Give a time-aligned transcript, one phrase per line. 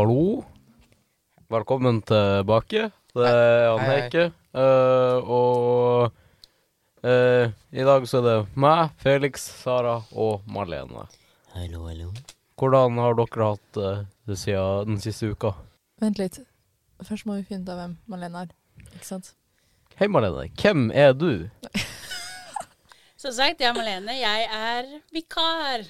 [0.00, 0.44] hallo.
[1.52, 2.86] Velkommen tilbake.
[3.12, 3.96] Det er Jan Hei, hei.
[4.00, 4.22] Heike.
[4.56, 6.14] Uh, og
[7.04, 11.04] uh, i dag så er det meg, Felix, Sara og Marlene.
[11.52, 12.14] Hallo, hallo.
[12.56, 15.52] Hvordan har dere hatt uh, det siden den siste uka?
[16.00, 16.40] Vent litt.
[17.04, 18.54] Først må vi finne ut av hvem Marlene er.
[18.94, 19.34] Ikke sant?
[20.00, 20.46] Hei, Marlene.
[20.62, 21.50] Hvem er du?
[23.20, 24.16] Som sagt, jeg er Marlene.
[24.16, 25.84] Jeg er vikar.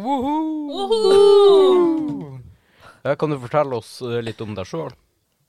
[0.00, 0.72] Woohoo!
[0.72, 2.41] Woohoo!
[3.04, 4.92] Ja, kan du fortelle oss eh, litt om deg sjøl?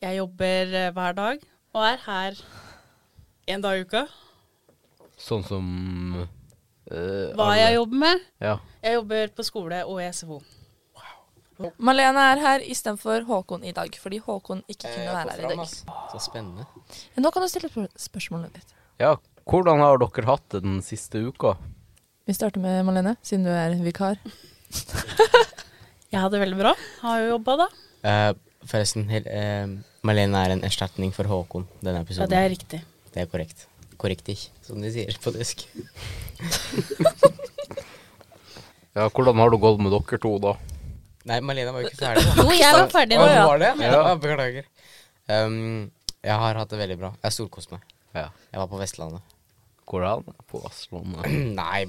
[0.03, 2.39] Jeg jobber eh, hver dag og er her
[3.53, 4.05] en dag i uka.
[5.19, 5.67] Sånn som
[6.19, 8.25] eh, Hva alle- jeg jobber med?
[8.41, 8.57] Ja.
[8.83, 10.41] Jeg jobber på skole og i SFO.
[11.77, 15.69] Malene er her istedenfor Håkon i dag, fordi Håkon ikke kunne være her i dag.
[16.11, 16.65] Så spennende.
[17.13, 18.73] Ja, Nå kan du stille spør- spørsmålet ditt.
[18.99, 19.15] ja.
[19.43, 21.57] Hvordan har dere hatt det den siste uka?
[22.25, 24.15] Vi starter med Malene, siden du er vikar.
[26.13, 26.71] Jeg har det veldig bra.
[27.01, 27.67] Har jo jobba, da.
[28.05, 28.31] Eh,
[28.69, 29.65] forresten, hel, eh,
[30.05, 32.83] Malene er en erstatning for Håkon denne Ja, det er riktig.
[33.13, 33.65] Det er korrekt.
[33.97, 35.65] Korrektig, som de sier på tysk.
[38.93, 40.51] Ja, Hvordan har det gått med dere to, da?
[41.25, 42.25] Nei, Malene var jo ikke ferdig.
[42.27, 42.43] da.
[42.43, 43.25] Jo, jeg var ferdig nå.
[43.25, 43.45] ja.
[43.49, 43.71] var det?
[43.81, 43.93] Ja.
[43.95, 44.67] Ja, beklager.
[45.25, 45.87] Um,
[46.21, 47.09] jeg har hatt det veldig bra.
[47.25, 47.87] Jeg storkoste meg.
[48.13, 48.27] Ja.
[48.51, 49.33] Jeg var på Vestlandet.
[49.89, 50.37] Hvor er han?
[50.45, 51.25] På Vestlandet?
[51.61, 51.87] Nei,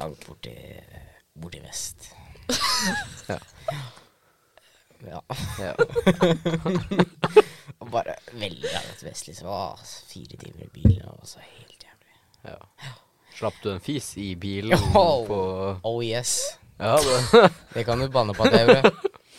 [0.00, 0.54] langt borti
[1.38, 2.08] borti vest.
[3.28, 3.38] Ja.
[5.08, 5.20] Ja.
[5.60, 5.74] Ja.
[7.78, 9.48] Og bare veldig langt vest, liksom.
[9.52, 9.76] Åh,
[10.10, 12.14] fire timer i bilen, og så helt jævlig.
[12.48, 12.56] ja.
[13.38, 15.22] Slapp du en fis i bilen Oh.
[15.28, 15.36] på
[15.86, 16.32] Oh yes.
[16.80, 18.90] Ja, det Det kan du banne på at jeg gjorde.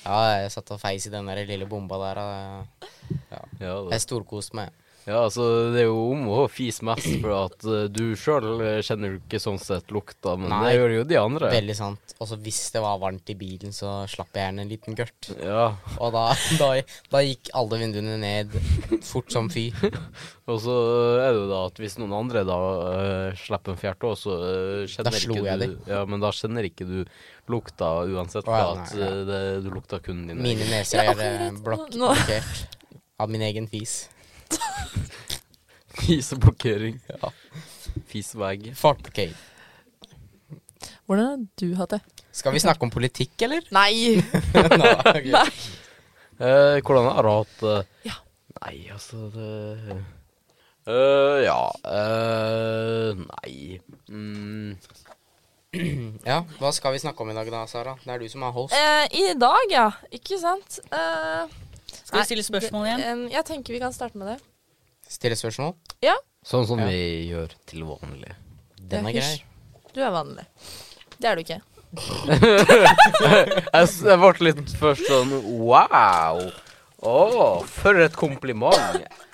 [0.05, 2.17] Ja, jeg satt og feis i den der lille bomba der.
[2.23, 2.31] Og
[3.33, 3.99] Ja, Ja, det.
[4.05, 4.69] storkoste meg.
[5.09, 9.16] Ja, altså, det er jo om å fise mest, for at uh, du sjøl kjenner
[9.16, 10.61] jo ikke sånn sett lukta, men Nei.
[10.67, 11.51] det gjør jo de andre.
[11.55, 12.16] Veldig sant.
[12.19, 15.31] Og så hvis det var varmt i bilen, så slapp jeg gjerne en liten gørt.
[15.41, 16.25] Ja, Og da,
[16.61, 16.72] da,
[17.11, 18.53] da gikk alle vinduene ned
[19.07, 19.69] fort som fy.
[20.51, 20.78] og så
[21.23, 24.38] er det jo da at hvis noen andre da uh, slipper en fjert òg, så
[24.38, 27.00] uh, kjenner Da slo ikke jeg du Ja, men da kjenner ikke du
[27.50, 29.09] lukta uansett, oh, ja, for at nei, ja.
[29.09, 32.78] eh, det, du lukta kun din Mine neser er eh, blokk blokkert
[33.19, 34.05] av min egen fis.
[35.99, 36.99] Fiseblokkering.
[37.07, 37.31] Ja.
[38.09, 38.71] Fisebag.
[38.75, 39.35] Fartblokkering.
[41.09, 42.01] Hvordan har du hatt det?
[42.31, 43.65] Skal vi snakke om politikk, eller?
[43.75, 44.21] Nei!
[44.53, 45.31] Nå, okay.
[45.33, 45.49] Nei.
[46.39, 47.77] Eh, hvordan har du hatt det?
[48.07, 48.19] Ja.
[48.59, 49.95] Nei, altså det
[50.89, 53.79] uh, Ja Uh, Nei
[54.09, 54.73] mm,
[56.29, 57.93] Ja, hva skal vi snakke om i dag da, Sara?
[58.01, 58.73] Det er du som er host.
[58.73, 59.85] Eh, I dag, ja.
[60.16, 60.79] Ikke sant?
[60.89, 61.59] Eh,
[61.94, 63.23] Skal vi stille spørsmål igjen?
[63.33, 64.38] jeg tenker vi kan starte med det.
[65.09, 65.73] Stille spørsmål.
[66.05, 66.16] Ja.
[66.45, 66.88] Sånn som Ja.
[66.88, 68.35] vi gjør til vanlig.
[68.79, 69.44] Den er grei.
[69.94, 70.45] Du er vanlig.
[71.19, 71.61] Det er du ikke.
[73.73, 76.44] Jeg, ble litt først sånn Wow!
[76.99, 78.75] Å, for et kompliment.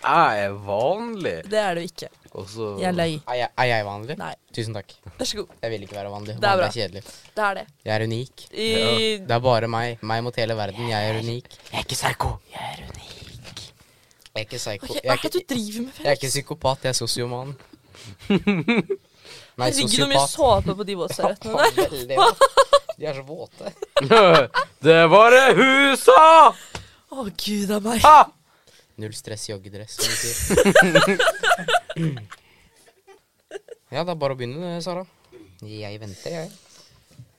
[0.06, 1.40] Jeg er vanlig.
[1.50, 2.10] Det er du ikke.
[2.36, 3.14] Og så Jeg løy.
[3.32, 4.16] Er jeg, er jeg vanlig?
[4.20, 4.34] Nei.
[4.56, 4.90] Tusen takk.
[5.20, 5.54] Vær så god.
[5.64, 6.34] Jeg vil ikke være vanlig.
[6.36, 6.68] Det er Vanlig bra.
[6.68, 7.04] er kjedelig.
[7.38, 7.66] Det er det.
[7.88, 8.46] Jeg er unik.
[8.52, 8.68] I,
[9.30, 10.02] Det er bare meg.
[10.04, 10.90] Meg mot hele verden.
[10.92, 11.48] Jeg er unik.
[11.72, 12.34] Jeg er ikke psyko.
[12.52, 13.64] Jeg er unik.
[14.36, 14.90] Jeg er ikke psyko.
[14.90, 17.56] Okay, jeg, Hva er det du driver med, jeg er ikke psykopat, jeg er sosioman.
[19.56, 19.80] Nei, sosiopat.
[19.80, 21.72] ligger noe mye såpe på de våtserviettene der.
[21.80, 22.18] Veldig.
[23.00, 23.72] De er så våte.
[24.86, 26.20] Det var det husa!
[26.52, 28.04] Å, Å, gud a meg.
[28.04, 28.18] Ha!
[29.00, 31.26] Null stress joggedress, som de sier.
[33.94, 35.06] Ja, det er bare å begynne, Sara.
[35.66, 36.50] Jeg venter, jeg.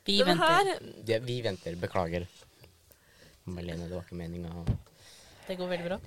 [0.06, 0.46] Vi Den venter.
[0.46, 1.74] her Det, vi venter.
[1.80, 2.26] Beklager.
[3.46, 4.52] Malene, det var ikke meninga.
[5.46, 5.98] Det går veldig bra.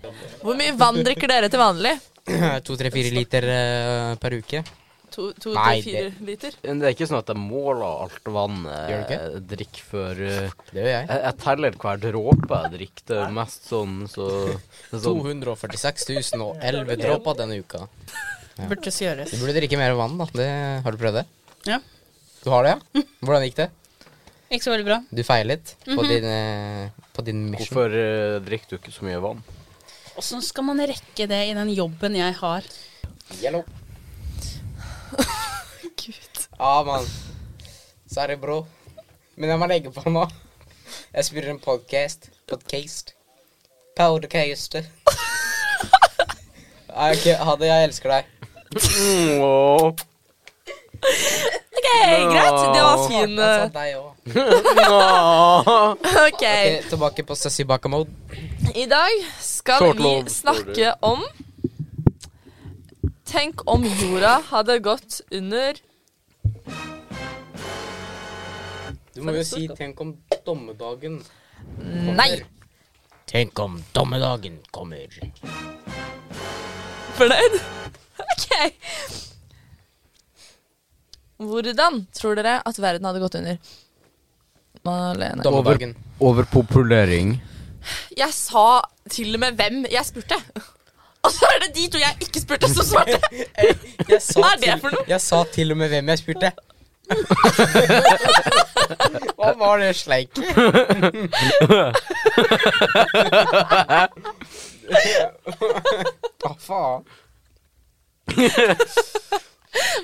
[0.42, 1.94] Hvor mye vann drikker dere til vanlig?
[2.66, 4.64] To, tre, fire liter eh, per uke.
[5.10, 6.58] To, to Nei, til fire liter?
[6.62, 10.52] Det er ikke sånn at jeg måler alt vannet Gjør du jeg drikker før eh,
[10.70, 11.08] Det gjør jeg.
[11.10, 13.06] jeg, jeg teller hver dråpe jeg drikker.
[13.10, 17.88] Det er mest sånn så det er sånn, 246 011 dråper denne uka.
[18.60, 18.68] Ja.
[18.68, 19.32] Burde gjøres.
[19.32, 20.28] Du burde drikke mer vann, da.
[20.36, 20.48] Det,
[20.84, 21.26] har du prøvd det?
[21.70, 21.80] Ja.
[22.44, 23.04] Du har det, ja?
[23.24, 23.70] Hvordan gikk det?
[24.50, 24.98] Ikke så veldig bra.
[25.14, 27.78] Du feilet på din, eh, på din mission.
[27.78, 29.44] Hvorfor uh, drikker du ikke så mye vann?
[30.20, 32.66] Åssen skal man rekke det i den jobben jeg har?
[33.40, 33.64] Yellow.
[36.02, 36.42] Gud.
[36.58, 37.08] Ja, mann.
[38.10, 38.64] Sorry, bro.
[39.38, 40.26] Men jeg må legge på nå.
[41.14, 42.28] Jeg spiller en podcast.
[42.50, 43.14] Podcast.
[43.96, 44.76] Podcast.
[46.90, 47.70] Nei, ok, ha det.
[47.70, 48.39] Jeg elsker deg.
[48.70, 49.88] Mm, åh.
[51.80, 51.90] OK,
[52.34, 52.60] greit.
[52.76, 53.36] Det var fin.
[53.74, 53.96] Deg.
[54.90, 55.68] Åh.
[56.28, 56.44] OK.
[56.44, 58.10] Ok, tilbake på Sussy Baka-mode.
[58.76, 59.10] I dag
[59.42, 61.24] skal Short vi love snakke om
[63.26, 65.74] Tenk om jorda hadde gått under
[69.14, 70.14] Du må jo si 'tenk om
[70.46, 71.20] dommedagen'.
[72.16, 72.42] Nei.
[73.26, 75.08] Tenk om dommedagen kommer.
[77.18, 77.60] Fornøyd?
[81.40, 83.58] Hvordan tror dere at verden hadde gått under?
[84.88, 85.44] Malene.
[85.48, 87.38] Over, Overpopulering.
[88.18, 90.36] Jeg sa til og med hvem jeg spurte.
[91.24, 93.18] Og så er det de to jeg ikke spurte, som svarte.
[94.10, 95.04] Jeg sa Hva er det for noe?
[95.12, 96.52] Jeg sa til og med hvem jeg spurte.
[99.36, 100.32] Hva var det sleik?
[106.40, 107.04] Hva faen?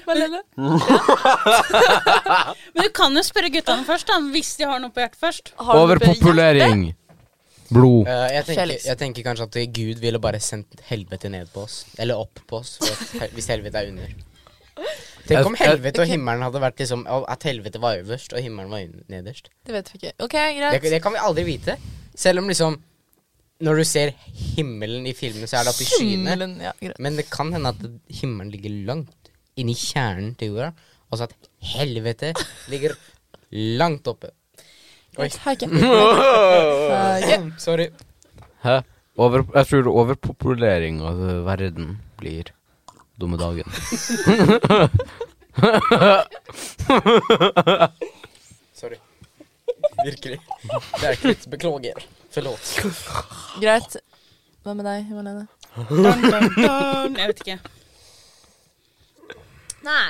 [0.06, 0.42] Malene?
[2.76, 5.46] Men du kan jo spørre guttene først, da, hvis de har noe på hjertet først.
[5.58, 5.82] Har du noe på?
[6.12, 6.82] Overpopulering.
[7.74, 8.06] Blod.
[8.06, 11.76] Uh, jeg, tenker, jeg tenker kanskje at Gud ville bare sendt helvete ned på oss.
[11.98, 14.10] Eller opp på oss, for at, hel- hvis helvete er under.
[15.26, 18.80] Tenk om helvete og himmelen hadde vært liksom At helvete var øverst og himmelen var
[18.86, 19.46] un- nederst.
[19.66, 20.12] Det vet vi ikke.
[20.28, 20.36] OK,
[20.76, 21.74] Det, det kan vi aldri vite.
[22.14, 22.72] Selv om liksom
[23.64, 24.12] Når du ser
[24.56, 26.48] himmelen i filmen, så er det oppe i skyene.
[26.66, 26.74] Ja.
[27.00, 27.86] Men det kan hende at
[28.20, 30.74] himmelen ligger langt inni kjernen til jorda,
[31.08, 31.36] og så at
[31.76, 32.34] helvete
[32.72, 32.98] ligger
[33.80, 34.34] langt oppe.
[35.16, 35.30] Oi.
[35.32, 35.64] Ok.
[37.66, 37.88] Sorry.
[38.66, 38.82] Hæ?
[39.16, 42.50] Over, jeg tror overpopulering av verden blir
[43.16, 43.64] dumme dagen.
[48.76, 49.00] Sorry.
[50.04, 50.40] Virkelig.
[51.00, 52.04] Det er ikke Beklager.
[52.36, 52.74] Forlåt.
[53.64, 53.98] Greit.
[54.66, 55.46] Hva med deg, Malene?
[55.88, 57.18] Dun, dun, dun.
[57.20, 57.58] Jeg vet ikke.
[59.86, 60.08] Nei.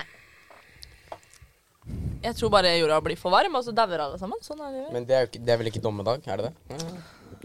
[2.26, 4.40] Jeg tror bare jorda blir for varm, og så dauer alle sammen.
[4.46, 4.88] Sånn er det jo.
[4.96, 6.80] Men det er, jo ikke, det er vel ikke dommedag, er det det?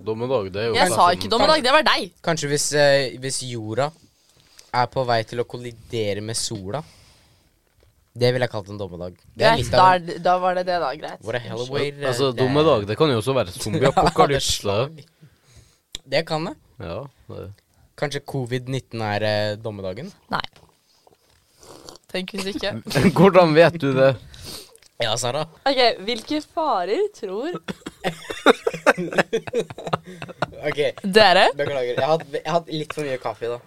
[0.01, 2.07] Dommedag, det er jo Jeg sa ikke dommedag, det var deg.
[2.25, 3.91] Kanskje hvis, eh, hvis jorda
[4.81, 6.81] er på vei til å kollidere med sola.
[8.19, 9.15] Det ville jeg kalt en dommedag.
[9.39, 10.89] Er Greit, da, av er, da var det det, da.
[10.99, 11.21] Greit.
[11.23, 14.67] A hell of Altså, det er- dommedag, det kan jo også være zombieapokalypse.
[14.67, 14.89] ja,
[16.11, 16.57] Det kan det.
[16.81, 17.51] ja, det.
[18.01, 20.11] Kanskje covid-19 er eh, dommedagen?
[20.33, 20.41] Nei.
[22.11, 22.75] Tenk hvis ikke.
[23.17, 24.17] Hvordan vet du det?
[25.01, 25.47] Ja, Sara.
[25.65, 27.55] Ok, Hvilke farer tror
[30.61, 30.81] Ok,
[31.15, 31.95] dere beklager.
[31.97, 32.21] Jeg har
[32.53, 33.61] hatt litt for mye kaffe i dag.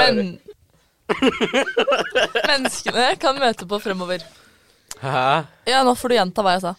[0.00, 0.38] men
[2.50, 4.24] menneskene kan møte på fremover?
[4.98, 5.44] Hæ?
[5.68, 6.74] Ja, nå får du gjenta hva jeg sa.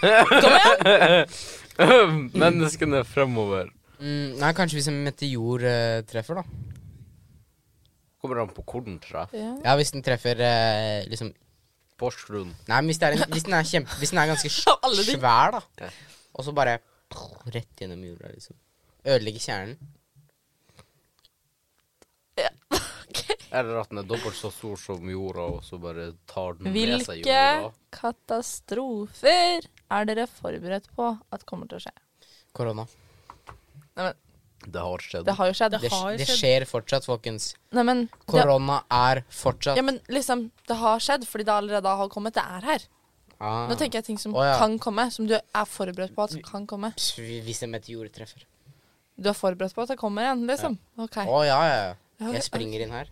[0.00, 1.34] Kom igjen!
[2.42, 3.68] Menneskene fremover.
[3.98, 6.44] Mm, nei, kanskje hvis en meteor eh, treffer, da.
[8.18, 9.38] Kommer an på hvor den treffer.
[9.38, 9.52] Ja.
[9.66, 11.32] Ja, hvis den treffer eh, liksom
[11.98, 12.52] Porsgrunn.
[12.68, 14.86] Nei, men hvis, det er en, hvis, den er kjempe, hvis den er ganske Av
[14.86, 15.18] alle ting.
[15.18, 15.90] svær, da.
[16.38, 16.78] Og så bare
[17.54, 18.58] rett gjennom jorda, liksom.
[19.08, 19.78] Ødelegge kjernen.
[22.38, 23.22] Ok.
[23.58, 27.04] Eller at den er dobbelt så stor som jorda, og så bare tar den med
[27.06, 27.42] seg jorda.
[27.64, 31.94] Hvilke katastrofer er dere forberedt på at kommer til å skje?
[32.56, 32.86] Korona.
[34.66, 35.24] Det har skjedd.
[35.26, 35.72] Det har jo skjedd.
[35.72, 37.52] Det Det, har det skjer fortsatt, folkens.
[37.76, 42.10] Nei, men Korona er fortsatt ja, men liksom, det har skjedd fordi det allerede har
[42.12, 42.34] kommet.
[42.34, 42.86] Det er her.
[43.38, 43.66] ah.
[43.70, 44.58] Nå tenker jeg ting som oh, ja.
[44.58, 46.92] kan komme, som du er forberedt på at kan komme.
[46.94, 48.44] Hvis en meteor treffer.
[49.18, 50.78] Du er forberedt på at det kommer igjen, liksom?
[50.98, 51.62] Ja, ja.
[51.66, 51.94] ja.
[52.18, 53.10] Ja, Jeg springer inn her.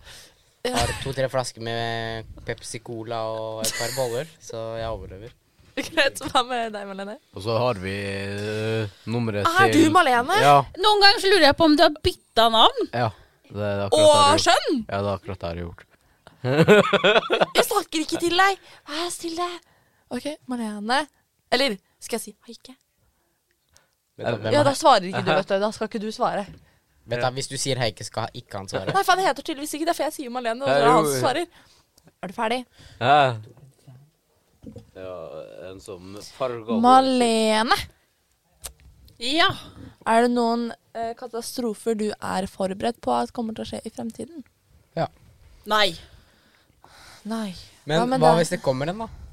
[0.74, 5.34] Har to-tre flasker med Pepsi Cola og et par boller, så jeg overlever.
[5.76, 6.20] Greit.
[6.32, 7.18] Hva med deg, Malene?
[7.36, 10.38] Og så har vi uh, nummeret Er du Malene?
[10.40, 10.54] Ja.
[10.80, 12.88] Noen ganger så lurer jeg på om du har bytta navn.
[12.96, 13.10] ja.
[13.46, 14.42] Det er akkurat det Og jeg har gjort.
[14.42, 14.78] skjønn!
[14.90, 15.82] Ja, det er akkurat det jeg har gjort.
[17.60, 18.64] Jeg snakker ikke til deg.
[18.90, 19.46] Vær stille.
[20.16, 20.98] OK, Malene.
[21.54, 22.74] Eller skal jeg si Haike?
[24.16, 25.54] Du, hvem Ja, er- da svarer ikke du, vet du.
[25.62, 26.42] Da skal ikke du svare.
[27.06, 28.90] Vet du, hvis du sier Heike, skal ikke han svare.
[28.94, 31.06] Nei, for han heter tydeligvis ikke det, for jeg sier Malene, og det er han
[31.06, 31.46] som svarer.
[32.22, 32.58] Er du ferdig?
[32.98, 33.18] Ja.
[34.96, 35.12] Ja,
[35.70, 37.78] en som farger Malene.
[39.22, 39.48] Ja.
[40.06, 43.92] Er det noen eh, katastrofer du er forberedt på at kommer til å skje i
[43.94, 44.42] fremtiden?
[44.98, 45.06] Ja.
[45.70, 45.94] Nei.
[47.26, 47.54] Nei.
[47.86, 48.42] Men Hva men hva det...
[48.42, 49.25] hvis det kommer en, da?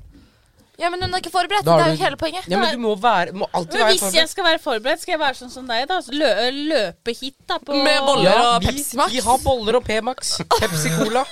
[0.81, 1.65] Ja, men hun er ikke forberedt.
[1.67, 2.47] Da Det er jo du- hele poenget.
[2.49, 5.11] Ja, men du må, være, må alltid Men være hvis jeg skal være forberedt, skal
[5.13, 5.99] jeg være sånn som deg, da.
[6.09, 7.59] Lø løpe hit, da.
[7.59, 8.31] På Med boller.
[8.31, 9.11] Ja, og vi, Pepsi Max.
[9.13, 10.37] vi har boller og P-Max.
[10.59, 11.25] Pepsi Cola.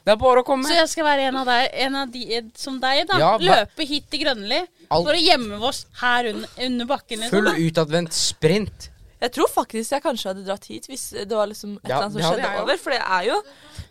[0.00, 0.64] Det er bare å komme.
[0.64, 3.18] Så jeg skal være en av, deg, en av de eh, som deg, da.
[3.20, 4.62] Ja, Løpe hit til Grønli.
[4.90, 7.20] Alt- For å gjemme oss her under, under bakken.
[7.20, 8.88] Liksom, Full utadvendt sprint.
[9.20, 12.06] Jeg tror faktisk jeg kanskje hadde dratt hit hvis det var liksom et Ja, eller
[12.08, 12.78] annet som skjedde over.
[12.80, 13.42] For det er jo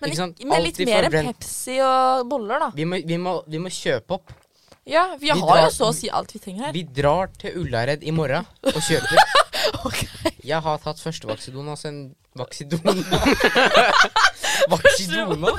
[0.02, 2.72] Men Ikke med litt mer enn Pepsi og boller, da.
[2.74, 4.34] Vi må, vi må, vi må kjøpe opp.
[4.86, 6.74] Ja, vi, har drar- jo så å si alt vi trenger her.
[6.74, 9.18] Vi drar til Ullared i morgen og kjøper.
[9.86, 10.00] Ok.
[10.44, 12.00] Jeg har tatt første vaksidona, altså en
[12.40, 12.94] vaksidona.
[14.74, 15.52] vaksidona?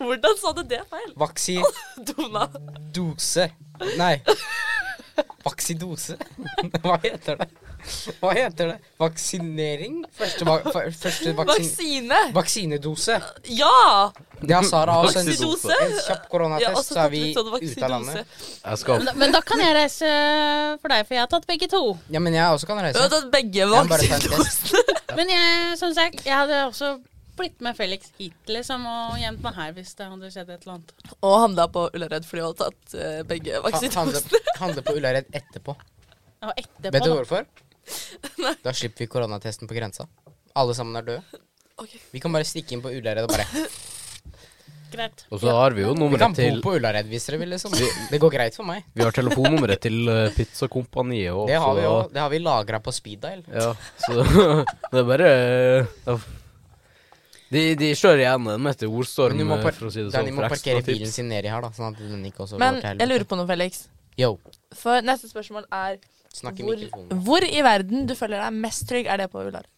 [0.00, 1.12] Hvordan sa du det feil?
[1.20, 2.46] Vaksidona
[2.96, 3.48] Dona.
[4.00, 4.14] Nei.
[5.46, 6.16] Vaksidose?
[6.82, 7.48] Hva heter det?
[8.20, 8.76] Hva heter det?
[8.98, 9.96] Vaksinering?
[10.16, 12.20] Første, va første vaksin Vaksine!
[12.36, 13.18] vaksinedose.
[13.56, 14.12] Ja!
[14.46, 17.38] Ja, Sara har også en, en kjapp Jeg har koronatest, også så er vi litt
[17.38, 18.38] sånn ute av landet.
[18.60, 20.12] Jeg skal Men, men da kan jeg reise
[20.82, 21.82] for deg, for jeg har tatt begge to.
[22.12, 24.96] Ja, men jeg også kan Du har tatt begge må bare ta en vaksidosene.
[25.16, 26.96] Men jeg, som sagt, jeg hadde også
[27.36, 30.78] blitt med Felix hit, liksom, og gjemt meg her hvis det hadde skjedd et eller
[30.78, 30.94] annet.
[31.20, 33.90] Og handla på Ullared fordi hun har tatt eh, begge Ha- Handle,
[34.22, 34.56] vaksidosene.
[34.60, 35.74] handle på Ullared etterpå.
[36.46, 37.14] Og etterpå, Vet du da.
[37.18, 37.46] hvorfor?
[38.64, 40.08] Da slipper vi koronatesten på grensa.
[40.56, 41.42] Alle sammen er døde.
[41.76, 42.00] Okay.
[42.10, 43.44] Vi kan bare stikke inn på Ullared og bare
[44.86, 45.24] Greit.
[45.34, 47.74] Og så har vi jo Vi kan bo på Ullared hvis dere vil, liksom.
[47.74, 48.86] Det går greit for meg.
[48.94, 51.94] Vi har telefonnummeret til uh, pizzakompaniet og Det har vi jo.
[52.12, 53.42] Det har vi lagra på speed dial.
[53.50, 53.72] Ja,
[54.06, 54.22] så
[54.92, 56.18] det er bare ja.
[57.50, 60.26] De, de slår igjen den etter ordstorm, eh, for å si det sånn.
[60.26, 62.88] De må parkere bilen sin nedi her, da, sånn at den ikke også Men går
[62.88, 63.84] til jeg lurer på noe, Felix.
[64.18, 64.32] Yo,
[64.74, 66.00] For neste spørsmål er
[66.42, 67.20] hvor, mikrofonen.
[67.24, 69.06] hvor i verden du føler deg mest trygg?
[69.06, 69.68] Er det på Ullared?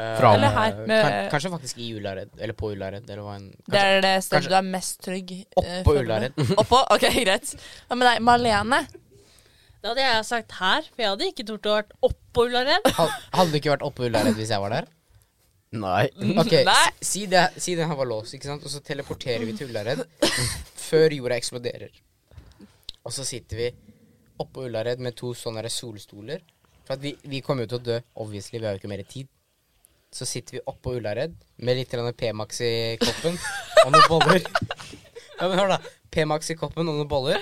[0.00, 2.30] Eh, Fra- Eller her, med- kan, kanskje faktisk i Ullared.
[2.38, 3.10] Eller på Ullared.
[3.10, 5.30] Eller Det er det stedet kanskje- du er mest trygg?
[5.32, 5.44] eh,
[5.82, 6.02] Oppå føler?
[6.04, 6.32] Ullared.
[6.62, 6.80] Oppå?
[6.96, 7.54] Ok, greit.
[7.88, 8.80] Hva med deg, Malene?
[9.82, 12.88] Da hadde jeg sagt her, for jeg hadde ikke tort å vært oppå Ullared.
[12.96, 14.88] Hadde du ikke vært oppå Ullared hvis jeg var der?
[15.72, 16.08] Nei.
[16.36, 16.90] Ok, Nei.
[17.00, 18.64] si, det, si det her var låst, ikke sant?
[18.66, 20.02] Og så teleporterer vi til Ullared
[20.76, 21.92] før jorda eksploderer.
[23.06, 23.70] Og så sitter vi
[24.42, 26.40] oppå Ullared med to sånne solstoler.
[26.86, 29.04] For at vi, vi kommer jo til å dø, obviously, vi har jo ikke mer
[29.08, 29.28] tid.
[30.10, 33.36] Så sitter vi oppå Ullared med litt P-Max i koppen
[33.86, 34.42] og noen boller.
[35.40, 35.76] Ja, men hør da.
[36.12, 37.38] P-Max i koppen og noen boller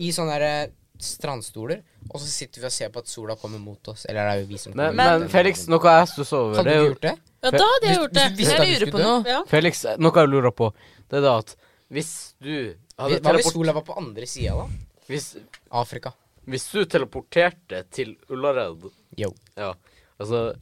[0.00, 0.70] i sånne der eh,
[1.04, 1.82] strandstoler.
[2.08, 4.06] Og så sitter vi og ser på at sola kommer mot oss.
[4.08, 6.62] Eller det er jo vi som Men, kommer men men Felix, noe jeg stusser over
[6.62, 7.12] Hadde du gjort det?
[7.44, 8.24] Ja, da hadde jeg gjort det.
[8.24, 9.18] hvis- hvis- Jeg du lurer på noe.
[9.28, 9.42] Ja.
[9.50, 10.70] Felix, noe jeg lurer på,
[11.10, 11.54] det er da at
[11.92, 12.54] hvis du
[12.96, 14.66] hadde Hva hvis sola var på andre sida, da?
[15.08, 15.36] hvis,
[15.70, 16.14] Afrika.
[16.50, 18.84] Hvis du teleporterte til Ullared
[19.18, 19.30] Yo.
[19.56, 19.74] Ja,
[20.20, 20.54] altså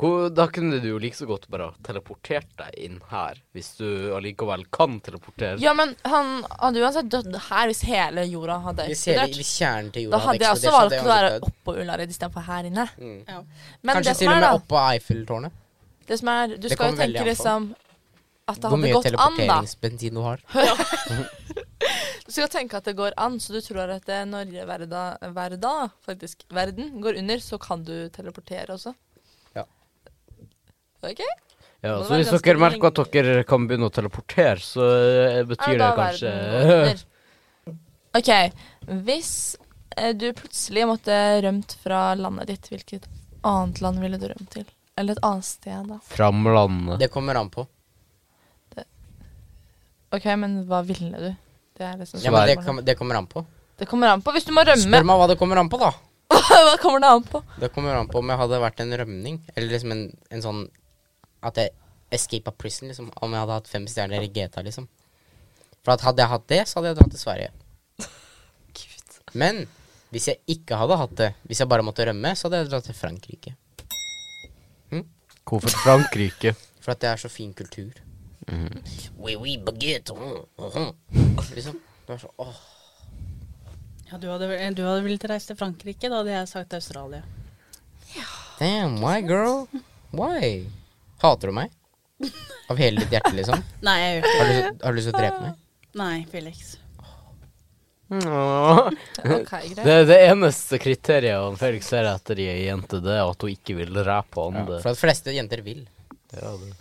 [0.00, 4.14] hvor, Da kunne du jo like så godt bare teleportert deg inn her, hvis du
[4.16, 5.58] allikevel kan teleportere.
[5.60, 9.36] Ja, men han hadde uansett dødd her hvis hele jorda hadde Hvis, hele, eksplodert.
[9.42, 12.70] hvis kjernen til jorda Da hadde jeg også valgt å være oppå Ullared istedenfor her
[12.70, 12.86] inne.
[12.96, 13.18] Mm.
[13.28, 13.42] Ja.
[13.82, 15.52] Men Kanskje det til som og er, med da oppå Eiffeltårnet.
[16.08, 17.34] Det som er, Du Det skal jo kommer veldig tenke an på.
[17.34, 17.74] liksom
[18.50, 19.20] at det Hvor hadde mye gått an, da.
[19.20, 20.40] teleporteringsbensin du har.
[22.30, 25.00] Du skal tenke at det går an, så du tror at det når verda,
[25.34, 25.72] verda,
[26.06, 28.92] faktisk, verden går under, så kan du teleportere også.
[29.58, 29.64] Ja.
[31.02, 31.24] Ok?
[31.82, 35.80] Ja, så hvis dere merker at dere kan begynne å teleportere, så eh, betyr ja,
[35.82, 36.94] det kanskje?
[38.20, 38.32] OK.
[39.10, 39.34] Hvis
[39.96, 43.10] eh, du plutselig måtte rømt fra landet ditt, hvilket
[43.42, 44.70] annet land ville du rømt til?
[44.94, 45.98] Eller et annet sted, da?
[46.14, 47.02] Fram landet.
[47.02, 47.66] Det kommer an på.
[50.14, 51.32] OK, men hva ville du?
[51.80, 53.42] Det er liksom Ja, men det, kom, det kommer an på.
[53.80, 54.34] Det kommer an på.
[54.36, 55.94] Hvis du må rømme, Spør meg hva det kommer an på, da.
[56.68, 57.40] hva kommer det an på?
[57.62, 60.60] Det kommer an på om jeg hadde vært en rømning, eller liksom en, en sånn
[61.46, 61.72] At jeg
[62.12, 63.08] escapa prison, liksom.
[63.16, 64.90] Om jeg hadde hatt fem stjerner i GTA, liksom.
[65.80, 67.50] For at hadde jeg hatt det, så hadde jeg dratt til Sverige.
[69.40, 69.64] Men
[70.12, 72.88] hvis jeg ikke hadde hatt det, hvis jeg bare måtte rømme, så hadde jeg dratt
[72.90, 73.56] til Frankrike.
[75.50, 76.52] Hvorfor Frankrike?
[76.80, 77.90] For at det er så fin kultur.
[78.50, 78.82] Mhm.
[79.18, 80.10] Oui, oui, baguette.
[80.14, 80.92] mm, mhm.
[81.54, 81.80] Liksom.
[82.06, 82.54] Det var så, åh.
[84.10, 87.22] Ja, du hadde, vel- du hadde villet reise til Frankrike, da hadde jeg sagt Australia.
[88.58, 89.68] Damn, why, girl?
[90.12, 90.66] Why?
[91.22, 91.70] Hater du meg?
[92.70, 93.62] Av hele ditt hjerte, liksom?
[93.86, 94.84] Nei, jeg gjør ikke det.
[94.84, 95.54] har du lyst til å drepe meg?
[96.00, 96.76] Nei, Felix.
[98.10, 98.90] Åh.
[99.30, 99.84] Ok, greit.
[99.86, 103.52] Det, det eneste kriteriet om Felix ser etter i ei jente, det er at hun
[103.54, 104.80] ikke vil drepe Ja, andre.
[104.82, 105.84] for at fleste jenter vil.
[106.34, 106.72] Ja, det.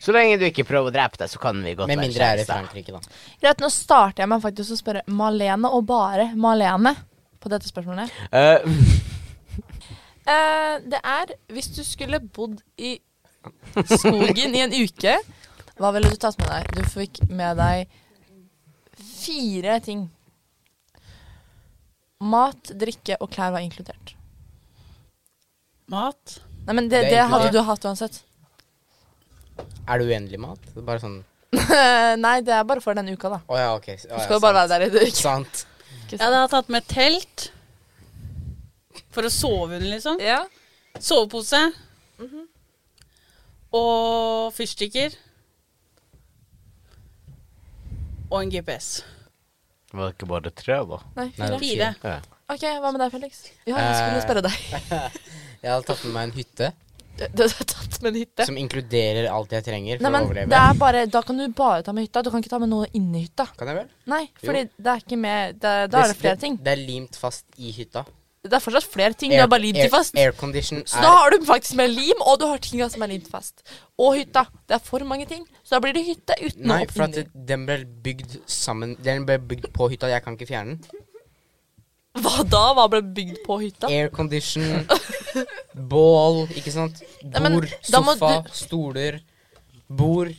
[0.00, 2.24] Så lenge du ikke prøver å drepe deg, så kan vi godt Med være mindre
[2.24, 2.62] er i kjærester.
[2.64, 3.00] Frankrike, da.
[3.42, 6.94] Greit, nå starter jeg med faktisk å spørre Malene, og bare Malene,
[7.40, 8.10] på dette spørsmålet.
[8.32, 8.64] Eh,
[10.30, 12.92] Eh, det er hvis du skulle bodd i
[13.96, 15.14] skogen i en uke,
[15.80, 16.68] hva ville du tatt med deg?
[16.76, 17.88] Du fikk med deg
[19.00, 20.04] fire ting.
[22.20, 24.12] Mat, drikke og klær var inkludert.
[25.90, 26.36] Mat.
[26.68, 27.56] Nei, men det, Det er det hadde inkludert.
[27.56, 28.20] du hatt uansett.
[29.88, 30.60] Er det uendelig mat?
[30.70, 31.18] Det er bare sånn
[32.24, 33.38] Nei, det er bare for den uka, da.
[33.50, 33.88] Å ja, ok.
[33.96, 35.16] Å, Du ja, skal jo bare være der i en uke.
[35.18, 35.64] Sant.
[36.10, 37.48] Jeg hadde tatt med telt.
[39.10, 40.20] For å sove under, liksom.
[40.22, 40.44] Ja.
[41.02, 41.58] Sovepose.
[43.74, 45.14] Og fyrstikker.
[48.30, 49.00] Og en GPS.
[49.92, 50.98] var det ikke bare tre, da?
[51.16, 51.58] Nei, Nei, fire.
[51.58, 51.88] Fire.
[52.04, 52.18] Ja.
[52.50, 53.40] OK, hva med deg, Felix?
[53.66, 54.24] Ja, jeg skulle Eh.
[54.26, 54.54] spørre deg.
[55.62, 56.68] Jeg hadde tatt med meg en hytte
[57.20, 57.50] Du du har
[58.02, 58.46] med en hytte.
[58.46, 60.48] som inkluderer alt jeg trenger for Nei, men å overleve.
[60.52, 62.22] det er bare, Da kan du bare ta med hytta.
[62.22, 63.46] Du kan ikke ta med noe inni hytta.
[63.56, 63.88] Kan jeg vel?
[64.06, 64.46] Nei, Jo.
[64.46, 66.56] fordi det er ikke med det, Da er det flere ting.
[66.56, 68.04] Det, er limt fast i hytta.
[68.42, 69.30] Det er fortsatt flere ting.
[69.30, 70.14] Du har bare limt de fast.
[70.16, 73.28] Aircondition Så da har du faktisk med lim, og du har tinga som er limt
[73.28, 73.60] fast.
[73.98, 74.46] Og hytta.
[74.66, 75.44] Det er for mange ting.
[75.62, 77.26] Så da blir det hytte uten Nei, for at inni.
[77.46, 80.08] den ble bygd sammen Den ble bygd på hytta.
[80.08, 81.00] Jeg kan ikke fjerne den.
[82.18, 82.62] Hva da?
[82.74, 83.86] Hva ble bygd på hytta?
[83.86, 84.86] Aircondition,
[85.90, 87.02] bål, ikke sant?
[87.22, 89.20] Nei, men Bord, må sofa, stoler,
[89.88, 90.32] bord.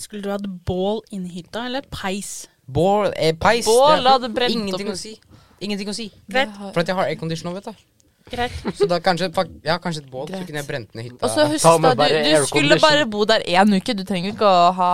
[0.00, 2.46] Skulle du hatt bål inni hytta, eller peis?
[2.66, 3.66] Bål, eh, peis.
[3.68, 5.18] Bål det har hadde brent Ingenting opp- å si.
[5.60, 6.08] Ingenting å si.
[6.30, 6.56] Greit.
[6.72, 7.84] For at jeg har aircondition nå, vet du.
[8.32, 8.56] Greit.
[8.74, 9.28] Så da kanskje,
[9.62, 10.46] ja, kanskje et bål, så Greit.
[10.48, 11.20] kunne jeg brent ned hytta.
[11.20, 13.94] Og så husk da, du, du skulle bare bo der én uke.
[13.94, 14.90] Du trenger ikke å ha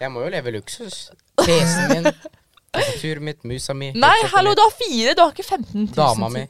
[0.00, 1.10] Jeg må jo leve luksus.
[1.36, 2.12] PC-en min,
[2.72, 5.14] tastaturet mitt, musa mi, Nei, hallo, du har fire.
[5.14, 5.94] Du har ikke 15 000.
[5.96, 6.46] dama mi.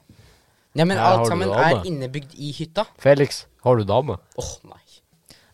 [0.74, 1.80] Ja, men har alt du sammen dame?
[1.80, 2.84] er innebygd i hytta.
[3.02, 4.16] Felix, har du dame?
[4.38, 4.76] Åh, nei.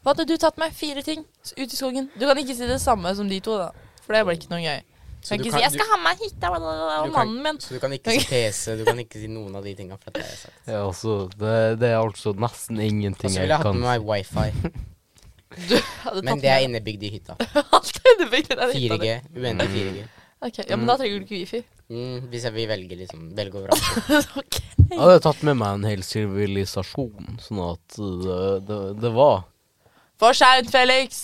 [0.03, 0.75] Hva hadde du tatt med?
[0.77, 1.25] Fire ting
[1.57, 2.11] ut i skogen.
[2.19, 3.71] Du kan ikke si det samme som de to, da.
[4.05, 4.83] For det blir ikke noe gøy.
[5.17, 7.13] Du Så kan du ikke kan- si 'jeg du- skal ha meg hytte og kan-
[7.13, 7.59] mannen min'.
[7.61, 9.97] Så du kan ikke si PC, du kan ikke si noen av de tinga.
[9.99, 10.55] For det har jeg sagt.
[10.69, 13.83] Ja, altså, det, det er altså nesten ingenting Og så jeg ville jeg hatt med
[13.83, 14.53] meg wifi,
[15.69, 17.35] Du hadde men det er innebygd i hytta.
[17.73, 20.09] alt er innebygd i den hytta 4G, uendelig 4G.
[20.45, 21.61] Ok, Ja, men da trenger du ikke wifi.
[21.89, 23.23] Mm, hvis jeg vil velge, liksom.
[23.37, 24.19] Velge og vrake.
[24.43, 24.59] ok.
[24.91, 29.47] Jeg hadde tatt med meg en hel sivilisasjon, sånn at det, det, det var
[30.21, 31.23] For seint, Felix.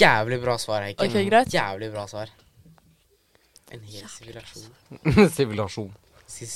[0.00, 1.04] Jævlig bra svar, Heiken.
[1.06, 1.52] Ok, greit.
[1.52, 2.32] Jævlig bra svar.
[3.72, 5.28] En hel sivilasjon.
[5.36, 5.92] sivilasjon.
[6.32, 6.46] Si.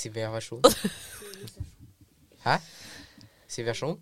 [2.47, 2.55] Hæ?
[3.51, 3.97] Sivilasjon?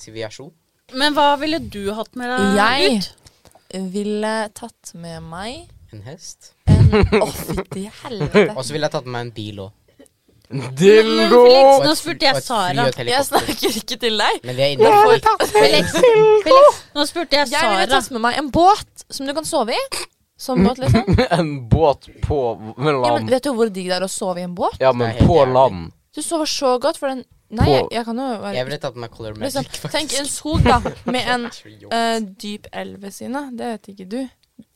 [0.00, 0.50] Sivilasjon?
[0.98, 3.04] Men hva ville du hatt med deg
[3.70, 6.52] Jeg ville tatt med meg En hest?
[6.68, 8.50] Å, fytti helvete.
[8.56, 9.72] Og så ville jeg tatt med meg en bil òg.
[10.48, 11.38] Dildo!
[11.44, 12.84] Felix, nå spurte jeg Sara.
[13.04, 14.38] Jeg snakker ikke til deg.
[14.48, 17.60] Men vi er innenfor Felix, Felix, nå spurte jeg Sara.
[17.66, 19.82] Jeg ville tatt med meg en båt som du kan sove i.
[20.38, 21.16] Sånn båt, liksom.
[21.38, 23.30] En båt på Ja, men land.
[23.32, 24.76] vet du hvor digg det er å sove i en båt?
[24.80, 25.54] Ja, men på jævlig.
[25.56, 25.88] land.
[26.14, 28.96] Du sover så godt, for den Nei, På- jeg, jeg kan jo Jeg ville tatt
[29.00, 29.92] med Color Magic, liksom, faktisk.
[29.94, 33.46] Tenk en skog, da, med en eh, dyp elv ved siden av.
[33.56, 34.18] Det vet ikke du.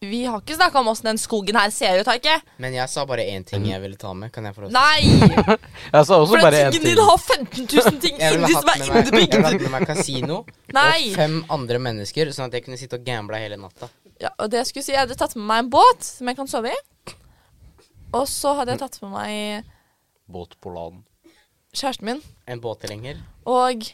[0.03, 2.35] Vi har ikke snakka om åssen den skogen her ser ut, har ikke?
[2.63, 4.33] Men jeg sa bare én ting jeg ville ta med.
[4.35, 5.57] Kan jeg få lov til Nei!
[5.95, 6.85] Jeg sa også For bare én ting.
[6.87, 9.63] din har 15 000 ting Jeg ville inni hatt som er med jeg ville hatt
[9.63, 10.39] med meg kasino
[10.79, 10.99] Nei!
[11.13, 13.89] og fem andre mennesker, sånn at jeg kunne sitte og gambla hele natta.
[14.23, 16.39] Ja, og det jeg skulle si, jeg hadde tatt med meg en båt som jeg
[16.39, 17.15] kan sove i.
[18.13, 19.71] Og så hadde jeg tatt med meg
[20.33, 21.03] Båt på land.
[21.75, 23.23] kjæresten min En båttilhenger.
[23.47, 23.87] og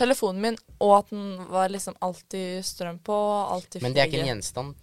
[0.00, 3.16] telefonen min, og at den var liksom alltid strøm på.
[3.54, 4.74] Alltid Men det er ikke en gjenstand.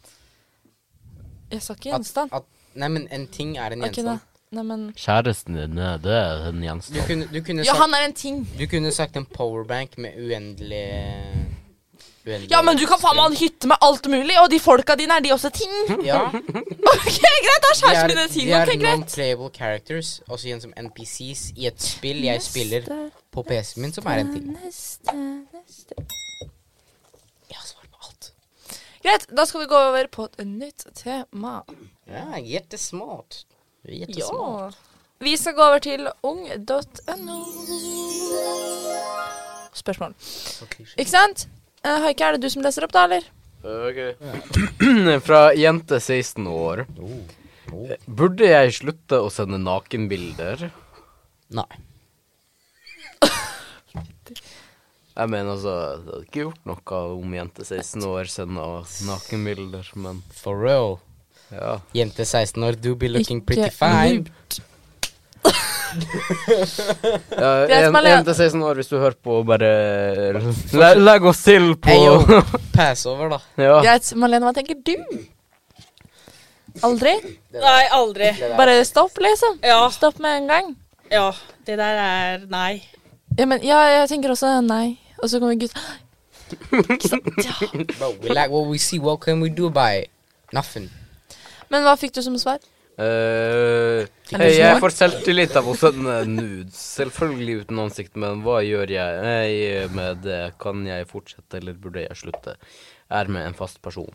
[1.51, 2.33] Jeg sa ikke gjenstand.
[2.35, 4.01] At, nei, men en ting er en Ok, da.
[4.01, 4.33] gjenstand.
[4.55, 7.01] Nei, men Kjæresten din, eh, det er en Du gjenstand.
[7.09, 8.45] kunne, du, kunne Ja, han er en ting.
[8.57, 10.85] du kunne sagt en powerbank med uendelig
[12.27, 14.59] Uendelig Ja, men du kan faen meg ha en hytte med alt mulig, og de
[14.59, 15.71] folka dine, er de også ting?
[16.09, 16.25] Ja.
[16.27, 18.47] Ok, greit, da er De kjæresten er, min en ting.
[18.47, 18.99] de er Ok, greit.
[18.99, 22.89] non-playable characters, også igjen som NPCs i et spill jeg spiller
[23.31, 24.51] på PC-en min, som er en ting.
[24.63, 25.15] Neste,
[25.55, 25.95] neste.
[27.49, 28.31] Jeg har svar på alt.
[29.05, 31.61] Greit, da skal vi gå over på et nytt tema.
[32.11, 33.43] Ja, jättesmart.
[33.87, 34.75] jettesmart.
[34.75, 34.93] Ja.
[35.19, 37.37] Vi skal gå over til ung.no.
[39.73, 40.13] Spørsmål.
[40.19, 40.95] Så klisjé.
[40.97, 41.47] Ikke sant?
[41.87, 43.23] Uh, Haike, er det du som leser opp, da, eller?
[43.63, 43.99] Ok.
[45.27, 46.83] Fra jente 16 år.
[46.99, 47.23] Oh.
[48.07, 50.67] Burde jeg slutte å sende nakenbilder?
[51.55, 51.67] Nei.
[55.17, 55.71] Jeg mener altså,
[56.05, 60.99] det hadde ikke gjort noe om jente 16 år sender nakenbilder, men For real.
[61.49, 61.79] ja.
[61.97, 64.27] Jente 16 år, do be looking Ikke pretty fine.
[64.27, 64.59] lurt.
[67.37, 67.51] Ja
[67.87, 69.69] en, til 16 år, hvis du hører på, bare
[70.37, 72.41] le, Legg oss til på Hey.
[72.75, 73.39] Pass over, da.
[73.61, 73.79] ja.
[73.85, 74.95] Greit, Malene, hva tenker du?
[76.85, 77.15] Aldri?
[77.57, 78.27] Nei, aldri.
[78.57, 79.57] Bare stopp, liksom.
[79.65, 80.75] Ja, Stopp med en gang.
[81.13, 81.31] ja.
[81.67, 82.77] Det der er nei.
[83.35, 84.93] Ja, men ja, jeg tenker også nei.
[85.19, 85.81] Og så kommer gutta
[86.93, 87.25] Ikke sant?
[87.43, 87.55] Ja.
[87.97, 90.09] Bro, we like what we see, what can we do about it?
[90.55, 90.85] Nothing.
[91.67, 92.61] Men hva fikk du som svar?
[92.97, 96.79] Eh, hei, jeg får selvtillit av å sende nudes.
[96.97, 100.39] Selvfølgelig uten ansikt, men hva gjør jeg eh, med det?
[100.61, 102.55] Kan jeg fortsette, eller burde jeg slutte?
[103.13, 104.09] Er med en fast person.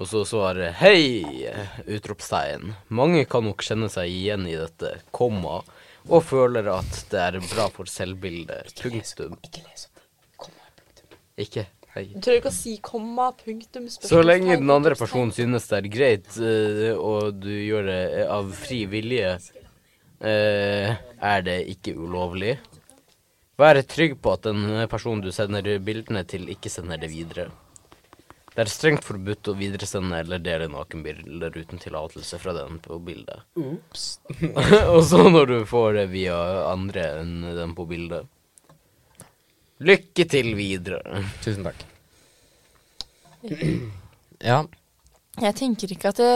[0.00, 1.44] Og så svarer hei!
[1.84, 2.72] Utropstegn.
[2.88, 5.60] Mange kan nok kjenne seg igjen i dette, komma,
[6.08, 8.72] og føler at det er bra for selvbildet.
[8.80, 9.36] Punktum.
[9.44, 10.08] Ikke les opp det.
[10.40, 11.20] Kom punktum.
[11.44, 11.68] Ikke.
[11.96, 15.90] Du trenger ikke å si komma, punktum, Så lenge den andre personen synes det er
[15.92, 19.38] greit, eh, og du gjør det av fri vilje,
[20.20, 20.96] eh,
[21.32, 22.58] er det ikke ulovlig.
[23.56, 27.48] Vær trygg på at den personen du sender bildene til, ikke sender det videre.
[28.56, 33.44] Det er strengt forbudt å videresende eller dele nakenbilder uten tillatelse fra den på bildet.
[33.60, 34.06] Ops.
[34.94, 36.36] Og så når du får det via
[36.70, 38.28] andre enn den på bildet.
[39.84, 41.02] Lykke til videre.
[41.44, 41.82] Tusen takk.
[44.42, 44.62] Ja.
[45.42, 46.30] Jeg tenker ikke at det,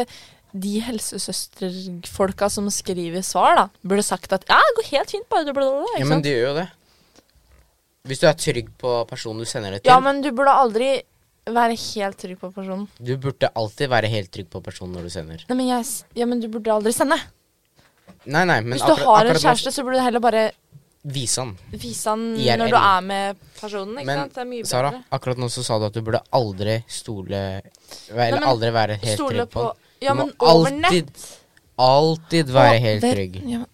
[0.53, 5.47] de helsesøsterfolka som skriver svar, da, burde sagt at ja, det går helt fint, bare
[5.49, 6.01] du bla, bla, bla.
[6.03, 6.67] ja, men de gjør jo det.
[8.11, 9.93] Hvis du er trygg på personen du sender det til.
[9.93, 10.91] Ja, men du burde aldri
[11.51, 12.87] være helt trygg på personen.
[13.01, 15.45] Du burde alltid være helt trygg på personen når du sender.
[15.49, 15.89] Nei, men, jeg,
[16.21, 17.19] ja, men du burde aldri sende.
[18.29, 20.21] Nei, nei, men Hvis du akkurat- har en akkurat nå- kjæreste, så burde du heller
[20.25, 20.43] bare
[21.03, 21.55] Vise han.
[21.73, 22.59] vise han IRL.
[22.61, 23.95] når du er med personen.
[23.99, 24.35] Ikke Men sant?
[24.35, 25.05] Det er mye Sara, bedre.
[25.17, 27.63] akkurat nå så sa du at du burde aldri stole
[28.11, 29.77] Eller men aldri være helt Stole trygg på på han.
[30.01, 31.39] Ja, Du må men over alltid nett.
[31.79, 33.41] Alltid være Å, helt det- trygg.
[33.49, 33.65] Ja,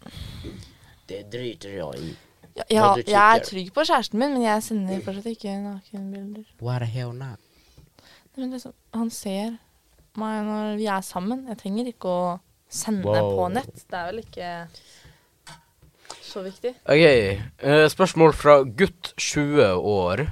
[1.09, 2.17] Det driter jeg i.
[2.57, 6.45] ja, ja, du jeg er trygg på kjæresten min, men jeg sender fortsatt ikke nakenbilder.
[6.61, 7.37] What the hell now?
[8.37, 9.59] Men liksom, han ser
[10.17, 11.47] meg når vi er sammen.
[11.49, 13.37] Jeg trenger ikke å sende Wow.
[13.37, 13.75] på nett.
[13.91, 14.69] Det er vel ikke
[16.37, 16.75] så viktig.
[16.85, 17.05] OK.
[17.65, 20.27] eh, spørsmål fra gutt 20 år.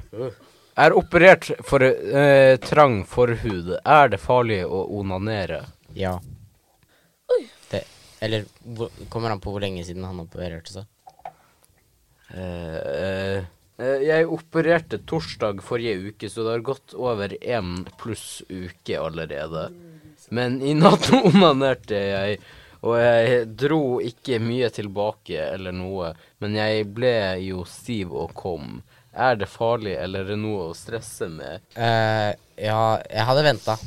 [0.75, 3.77] Er operert for eh, trang forhud.
[3.81, 5.63] Er det farlig å onanere?
[5.97, 6.19] Ja.
[7.71, 7.85] Det,
[8.21, 8.45] eller
[8.77, 10.91] hvor, kommer an på hvor lenge siden han opererte seg.
[12.35, 13.39] Eh,
[13.79, 19.69] eh, jeg opererte torsdag forrige uke, så det har gått over én pluss uke allerede.
[20.35, 22.43] Men i natt onanerte jeg,
[22.85, 26.13] og jeg dro ikke mye tilbake eller noe.
[26.43, 28.83] Men jeg ble jo stiv og kom.
[29.15, 31.65] Er det farlig eller er det noe å stresse med?
[31.79, 33.79] Uh, ja, jeg hadde venta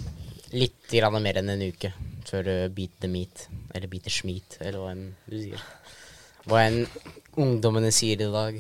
[0.56, 1.92] litt grann mer enn en uke
[2.28, 3.48] før du beat the meat.
[3.76, 5.64] Eller beat the schmeat, eller hva enn du sier.
[6.48, 6.82] Hva enn
[7.38, 8.58] ungdommene sier i dag.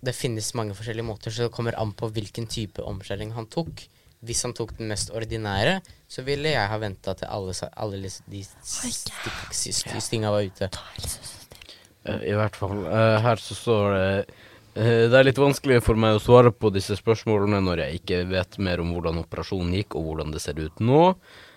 [0.00, 3.82] Det finnes mange forskjellige måter, så det kommer an på hvilken type omskjæring han tok.
[4.20, 5.78] Hvis han tok den mest ordinære,
[6.10, 8.42] så ville jeg ha venta til alle, alle de
[10.04, 10.68] stinga var ute.
[12.04, 12.82] Eh, I hvert fall.
[12.84, 14.10] eh, her så står det
[14.74, 18.20] eh, Det er litt vanskelig for meg å svare på disse spørsmålene når jeg ikke
[18.30, 21.02] vet mer om hvordan operasjonen gikk, og hvordan det ser ut nå.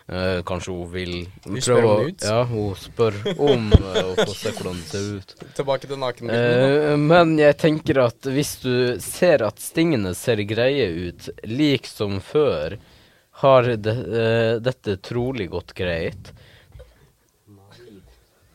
[0.07, 1.13] Eh, kanskje hun vil
[1.45, 2.09] Hun prøve om å-?
[2.19, 5.35] Ja, hun spør om eh, å få se hvordan det ser ut.
[5.59, 11.29] Tilbake til Eh, men jeg tenker at hvis du ser at stingene ser greie ut,
[11.47, 12.75] lik som før,
[13.43, 16.33] har de, eh, dette trolig gått greit.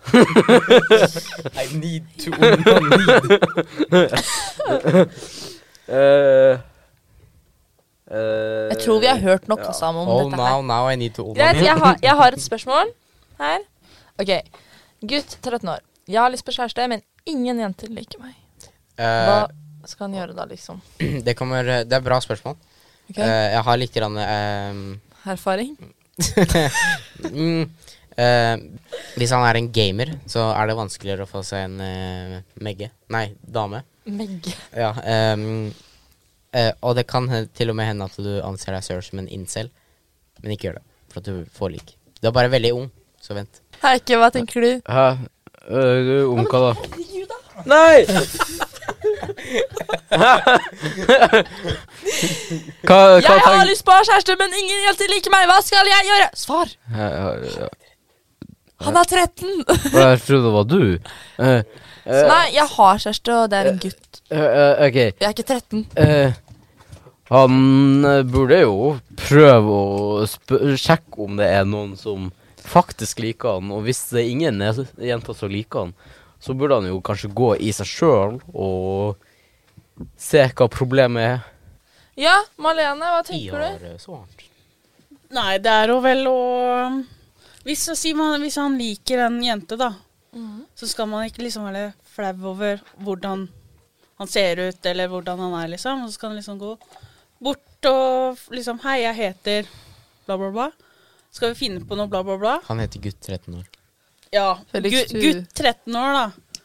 [0.13, 3.39] I need to onanere.
[5.89, 6.59] Eh,
[8.11, 9.73] eh, Jeg tror vi har hørt nok ja.
[9.77, 10.63] sammen om Oh, dette now, her.
[10.71, 12.93] now I need to Greit, jeg har, jeg har et spørsmål
[13.39, 13.61] her.
[14.19, 14.33] OK.
[15.09, 15.81] Gutt 13 år.
[16.09, 18.35] Jeg har lyst på kjæreste, men ingen jenter liker meg.
[18.99, 20.81] Hva Eh, skal han gjøre da, liksom?
[21.27, 22.57] det, kommer, det er bra spørsmål.
[23.09, 23.23] Okay.
[23.25, 24.81] Uh, jeg har litt grann ehm,
[25.33, 25.71] Erfaring?
[27.31, 27.63] mm,
[28.19, 28.57] eh,
[29.17, 32.91] Hvis han er en gamer, så er det vanskeligere å få seg en eh, megge.
[33.15, 33.85] Nei, dame.
[34.09, 34.53] Megge.
[34.77, 35.71] Ja, ehm,
[36.55, 39.29] eh, og det kan til og med hende at du anser deg selv som en
[39.29, 39.71] incel,
[40.43, 41.97] men ikke gjør det, for at du får lik.
[42.21, 42.89] Du er bare veldig ung,
[43.23, 43.61] så vent.
[43.83, 44.71] Heike, hva tenker du?
[44.89, 45.09] Hæ?
[45.69, 46.73] Du er ung, hva da?
[47.69, 48.05] Nei!
[50.09, 50.39] hva,
[52.87, 55.49] hva Jeg har lyst på å ha kjæreste, men ingen alltid liker meg.
[55.51, 56.29] Hva skal jeg gjøre?
[56.39, 56.73] Svar!
[58.87, 59.65] Han er 13.
[59.91, 60.83] Jeg trodde det var du.
[61.43, 61.61] Eh,
[62.09, 64.21] eh, Nei, jeg har kjæreste, og det er en gutt.
[64.33, 64.99] Uh, eh, OK.
[64.99, 65.85] Jeg er ikke 13.
[66.01, 66.39] Eh,
[67.29, 68.77] han eh, burde jo
[69.21, 72.31] prøve å sp sjekke om det er noen som
[72.69, 73.73] faktisk liker han.
[73.75, 75.95] Og hvis det er ingen er- jenter som liker han,
[76.41, 79.19] så burde han jo kanskje gå i seg sjøl og
[80.17, 81.47] se hva problemet er.
[82.19, 83.65] Ja, Malene, hva tenker du?
[83.67, 84.49] har eh, svart.
[85.35, 86.39] Nei, det er jo vel å
[87.69, 89.91] hvis, så man, hvis han liker en jente, da,
[90.77, 93.47] Så skal man ikke liksom være flau over hvordan
[94.19, 96.03] han ser ut, eller hvordan han er, liksom.
[96.05, 96.75] Og så skal han liksom gå
[97.41, 99.69] bort og liksom Hei, jeg heter
[100.27, 100.69] bla, bla, bla.
[101.33, 102.57] Skal vi finne på noe bla, bla, bla?
[102.69, 103.67] Han heter gutt 13 år.
[104.35, 104.59] Ja.
[104.73, 106.61] Felix, Gu- Gutt 13 år, da.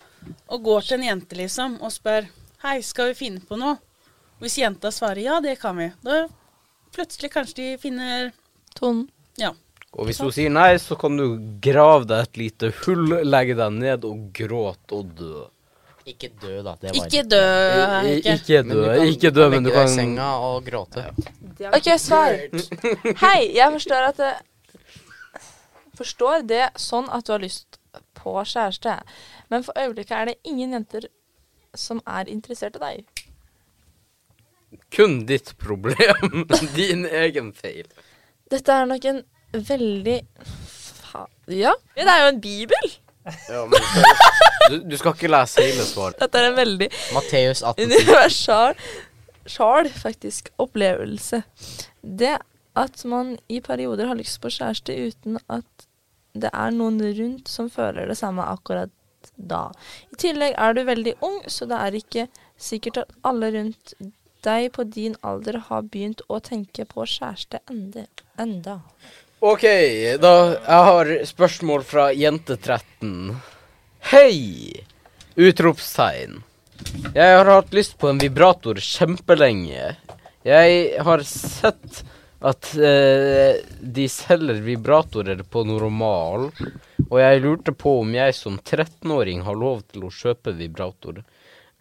[0.52, 2.28] Og går til en jente, liksom, og spør
[2.63, 3.78] Hei, skal vi finne på noe?
[4.39, 6.26] Hvis jenta svarer ja, det kan vi, da
[6.93, 8.32] plutselig kanskje de finner
[8.76, 9.06] Tonen.
[9.39, 9.54] Ja.
[9.94, 11.26] Og hvis hun sier nei, så kan du
[11.62, 15.44] grave deg et lite hull, legge deg ned og gråte og dø.
[16.10, 16.74] Ikke dø, da.
[16.82, 17.44] Det var Ikke dø,
[18.18, 18.34] Ikke.
[18.34, 21.06] Ikke Men dø, du kan- ikke dø, men du legge deg i senga og gråte.
[21.78, 22.34] OK, svar.
[23.22, 24.34] Hei, jeg forstår at det
[25.94, 27.78] Forstår det sånn at du har lyst
[28.18, 28.96] på kjæreste,
[29.54, 31.06] men for øyeblikket er det ingen jenter
[31.78, 33.26] som er interessert i deg.
[34.90, 36.48] Kun ditt problem.
[36.76, 37.86] Din egen feil.
[38.50, 39.22] Dette er nok en
[39.54, 40.20] veldig
[41.04, 42.92] Fa Ja, det er jo en bibel.
[43.48, 44.04] Ja, men du,
[44.70, 46.20] du, du skal ikke lese hele svaret.
[46.20, 47.86] Dette er en veldig Matteus 18.
[47.88, 48.76] universal
[49.50, 51.44] sjal, faktisk, opplevelse.
[52.02, 52.38] Det
[52.76, 55.88] at man i perioder har lyst på kjæreste uten at
[56.34, 58.92] det er noen rundt som føler det samme akkurat
[59.38, 59.68] da.
[60.12, 63.94] I tillegg er du veldig ung, så det er ikke sikkert at alle rundt
[64.44, 68.08] deg på din alder har begynt å tenke på kjæreste ende,
[68.42, 68.80] enda.
[69.44, 69.64] OK,
[70.24, 73.34] da Jeg har spørsmål fra jente13.
[74.14, 74.72] Hei!
[75.36, 76.38] Utropstegn.
[77.12, 79.98] Jeg har hatt lyst på en vibrator kjempelenge.
[80.48, 82.00] Jeg har sett
[82.40, 86.48] at eh, de selger vibratorer på normal,
[87.10, 91.20] og jeg lurte på om jeg som 13-åring har lov til å kjøpe vibrator.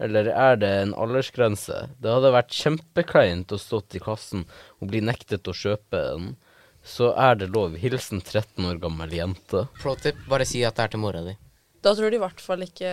[0.02, 1.84] Eller er det en aldersgrense?
[2.02, 4.48] Det hadde vært kjempekleint å stått i kassen
[4.80, 6.32] og bli nektet å kjøpe en.
[6.84, 7.76] Så er det lov.
[7.78, 9.66] Hilsen 13 år gammel jente.
[9.80, 11.36] Pro tip, bare si at det er til mora di.
[11.82, 12.90] Da tror de i hvert fall ikke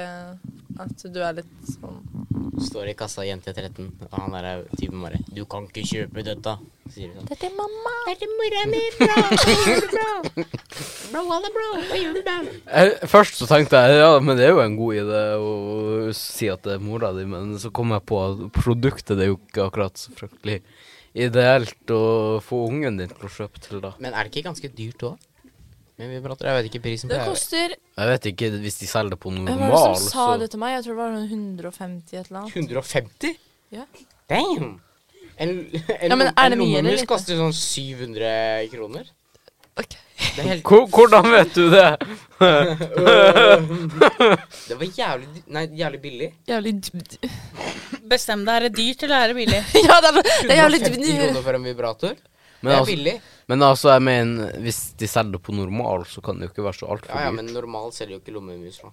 [0.80, 2.02] at du er litt sånn
[2.60, 6.23] Står i kassa jente 13, og han der er typen bare 'Du kan ikke kjøpe
[6.28, 6.56] dette',
[6.91, 7.21] sier hun.
[7.21, 7.30] sånn.
[7.30, 7.93] Dette er mamma.
[8.10, 9.15] Det er mora mi, bro.
[9.39, 11.21] Du, bro?
[11.30, 11.69] Hva bro?
[11.88, 12.38] Hva gjør du, bro?
[12.67, 16.49] Jeg, først så tenkte jeg ja, men det er jo en god idé å si
[16.52, 19.39] at det er mora di, men så kom jeg på at produktet det er jo
[19.39, 20.60] ikke akkurat så fryktelig
[21.15, 23.93] ideelt å få ungen din til å kjøpe til, da.
[24.00, 25.17] Men er det ikke ganske dyrt òg?
[26.00, 27.28] vi prater, Jeg vet ikke prisen på Det det.
[27.28, 30.38] koster Jeg vet ikke hvis de selger det på Hvem var det som sa så
[30.39, 30.76] det til meg?
[30.78, 32.56] Jeg tror det var sånn 150 et eller annet.
[32.56, 33.34] 150?
[33.76, 33.84] Ja.
[34.32, 34.69] Damn!
[35.39, 35.50] En,
[36.00, 37.10] en, Ja, men er det en mye eller lommemus lite?
[37.12, 39.12] koster sånn 700 kroner.
[39.80, 39.96] Ok.
[40.36, 41.89] Det helt Hvordan vet du det?
[44.68, 46.30] Det var jævlig Nei, jævlig billig.
[46.48, 46.74] Jævlig
[48.10, 49.62] Bestem deg, er det dyrt eller er det billig?
[49.88, 52.15] Ja, det er, det er jævlig 150 kroner for en vibrator.
[52.60, 53.13] Men det er altså, billig.
[53.48, 56.65] men altså, jeg mener, hvis de selger det på normal, så kan det jo ikke
[56.65, 58.92] være så altfor Ja, ja, men normal selger jo ikke lommemus nå.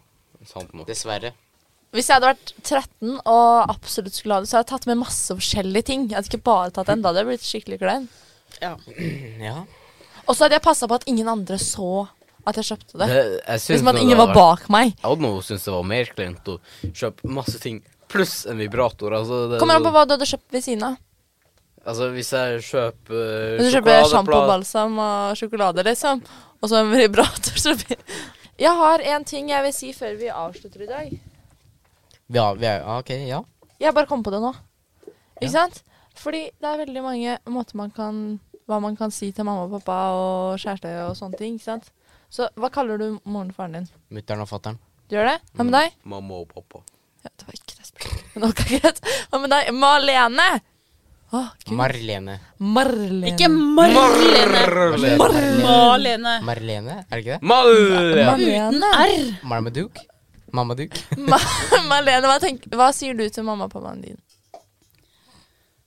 [0.87, 1.33] Dessverre.
[1.96, 5.01] Hvis jeg hadde vært 13 og absolutt skulle ha det, så hadde jeg tatt med
[5.01, 6.07] masse forskjellige ting.
[6.11, 7.03] Jeg hadde ikke bare tatt den.
[7.03, 8.07] Da hadde jeg blitt skikkelig klein.
[8.62, 8.77] Ja.
[9.49, 9.59] Ja.
[10.27, 12.07] Og så hadde jeg passa på at ingen andre så
[12.47, 13.09] at jeg kjøpte det.
[13.11, 13.23] Det,
[13.67, 14.93] jeg man nå ingen var, var bak meg.
[14.95, 16.57] Jeg hadde nå syntes det var mer kleint å
[16.93, 19.15] kjøpe masse ting pluss en vibrator.
[19.19, 21.01] Altså, det, Kommer an på hva du hadde kjøpt ved siden av.
[21.87, 26.23] Altså, hvis jeg kjøper uh, Hvis du kjøper sjampo, balsam og sjokolade, liksom,
[26.59, 27.99] og så en vibrator, så blir
[28.59, 31.12] Jeg har en ting jeg vil si før vi avslutter i dag.
[32.35, 33.43] Ja, vi er, ok, ja.
[33.79, 34.55] Jeg bare kom på det nå.
[35.37, 35.67] Ikke Ja.
[35.67, 35.83] sant?
[36.17, 39.76] Fordi det er veldig mange måter man kan Hva man kan si til mamma og
[39.79, 41.55] pappa og kjæreste og sånne ting.
[41.59, 41.90] ikke sant?
[42.33, 43.85] Så hva kaller du moren og faren din?
[44.11, 44.79] Mutter'n og fatter'n.
[45.07, 45.37] Du gjør det?
[45.55, 45.92] Hva med deg?
[46.11, 46.83] Mamma og pappa.
[47.22, 49.05] Ja, det var ikke det spørsmålet.
[49.31, 49.70] Hva med deg?
[49.74, 50.48] Malene!
[51.35, 51.48] Oh.
[51.74, 52.37] Marlene.
[52.62, 53.33] Marlene.
[53.33, 54.61] Ikke Marlene.
[55.18, 55.57] Marlene.
[55.66, 56.35] Marlene.
[56.46, 57.40] Marlene, er det ikke det?
[57.50, 58.26] Marlene.
[58.31, 58.90] Malene.
[59.07, 59.24] R.
[59.50, 60.05] Marmaduke?
[60.55, 61.02] Mamaduke?
[61.26, 61.38] Ma
[61.90, 64.18] Malene, hva, tenk, hva sier du til mamma og pappaen din?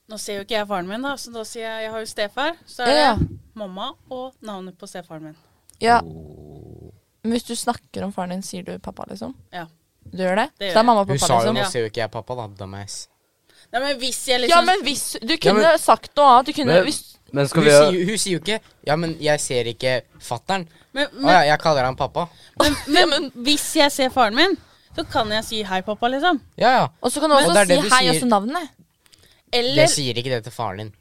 [0.10, 2.06] Nå ser jo ikke jeg faren min, da, så da sier jeg jeg har jo
[2.10, 2.56] stefar.
[2.66, 3.16] Så er det Ja.
[3.56, 5.36] mamma og navnet på stefaren min.
[5.80, 9.36] Ja, men Hvis du snakker om faren din, sier du pappa, liksom?
[9.54, 9.66] Ja.
[10.10, 10.50] Du gjør det?
[10.58, 11.56] Det Så gjør det er mamma og Hun pappa, sa jo liksom?
[11.60, 12.48] nå ser jo ikke jeg pappa, da.
[12.48, 13.08] Dumbass.
[13.72, 16.46] Nei, men hvis jeg Ja, liksom men hvis Du kunne men- sagt noe annet.
[16.48, 18.96] Du kunne Men- hvis, Men skal Hun vi sier, jo- hun sier jo ikke 'ja,
[18.96, 20.66] men jeg ser ikke fatter'n'.
[20.94, 22.28] men, Å men, ja, jeg kaller han pappa.
[22.58, 22.76] men,
[23.10, 24.58] men hvis jeg ser faren min,
[24.98, 26.42] så kan jeg si hei, pappa, liksom.
[26.58, 26.88] Ja, ja.
[27.04, 28.14] Og så kan du Men- også Og det er si du hei, sier.
[28.14, 28.70] også navnet.
[29.52, 30.92] Eller Jeg sier ikke det til faren din.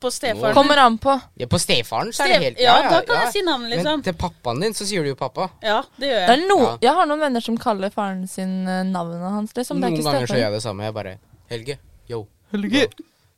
[0.00, 0.52] på stefaren.
[0.54, 1.14] Kommer an på.
[1.40, 4.02] Ja, på stefaren så er det helt ja, da kan jeg si navnet, Men liksom.
[4.04, 5.46] til pappaen din så sier du jo pappa.
[5.62, 6.42] Ja, det gjør Det jeg.
[6.42, 6.76] er no Ja.
[6.82, 9.80] Jeg har noen venner som kaller faren sin eh, navnet hans, liksom.
[9.80, 10.42] Det er Noen ikke ganger så gjør stefaren.
[10.42, 10.84] jeg det samme.
[10.84, 11.78] Jeg bare Helge.
[12.10, 12.26] Yo.
[12.52, 12.88] Helge.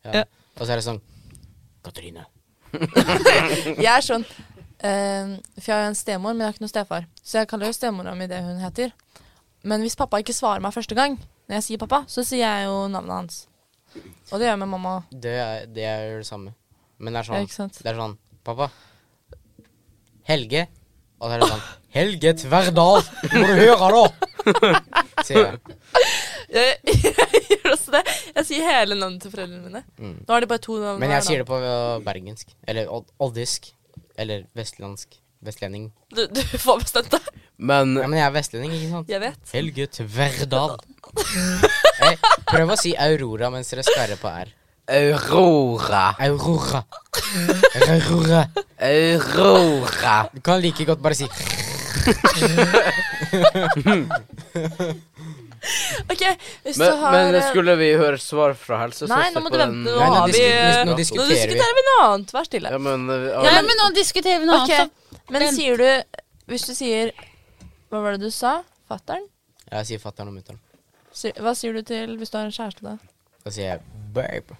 [0.04, 0.12] Ja.
[0.12, 0.24] Ja.
[0.58, 1.00] Og så er det sånn
[1.84, 2.26] Katrine.
[3.78, 4.24] Jeg er sånn
[4.84, 7.06] eh, For jeg har jo en stemor, men jeg har ikke noen stefar.
[7.22, 8.90] Så jeg kaller jo stemora mi det hun heter.
[9.64, 11.16] Men hvis pappa ikke svarer meg første gang,
[11.48, 13.38] når jeg sier pappa, så sier jeg jo navnet hans.
[13.96, 14.94] Og det gjør jeg med mamma.
[15.10, 16.52] Det er, det er det samme.
[16.98, 17.78] Men det er Ja, sånn ikke sant?
[17.82, 18.68] Det er sånn Pappa.
[20.28, 20.66] Helge.
[21.18, 23.00] Og så er det sånn Helge Tverdal,
[23.32, 24.80] må du høre, da!
[25.24, 25.78] Sier jeg.
[26.52, 28.02] Jeg, jeg gjør også det.
[28.36, 29.82] Jeg sier hele navnet til foreldrene mine.
[29.98, 30.14] Mm.
[30.28, 31.00] Nå har de bare to navn.
[31.02, 32.52] Men jeg sier det på uh, bergensk.
[32.68, 33.70] Eller odd- oddisk.
[34.20, 35.16] Eller vestlandsk.
[35.44, 35.88] Vestlending.
[36.12, 37.26] Du, du får bestemt deg.
[37.58, 39.10] Men Ja, men jeg er vestlending, ikke sant?
[39.12, 39.52] Jeg vet.
[39.56, 40.76] Helge Tverdal.
[41.98, 42.14] Hey,
[42.46, 44.48] prøv å si Aurora mens dere skarrer på R.
[44.88, 46.04] Aurora.
[46.24, 46.84] Aurora.
[47.88, 48.42] Aurora.
[48.80, 50.14] Aurora.
[50.32, 51.26] Du kan like godt bare si
[56.08, 56.22] OK,
[56.64, 59.50] hvis Men, du har men eh, skulle vi høre svar fra helsesøster Nei, nå må
[59.52, 59.90] du vente.
[59.90, 61.34] Nå Nei, nå har vi nå Nå diskuterer vi.
[61.34, 62.30] diskuterer vi noe annet.
[62.36, 62.72] Vær stille.
[62.72, 64.86] Ja, men eh, Ja, men nå diskuterer vi noe okay.
[64.86, 65.26] annet.
[65.34, 65.88] Men sier du
[66.48, 67.12] Hvis du sier
[67.90, 68.60] Hva var det du sa?
[68.88, 69.26] Fatter'n?
[69.68, 70.62] Jeg sier fatter'n og mutter'n.
[71.18, 72.96] Si, hva sier du til hvis du har en kjæreste, da?
[73.44, 73.80] Da sier jeg
[74.14, 74.56] babe.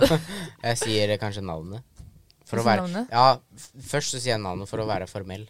[0.66, 1.84] jeg sier kanskje navnet.
[2.48, 3.12] For å være navnet?
[3.14, 3.26] Ja,
[3.60, 5.44] f- først så sier jeg navnet for å være formell.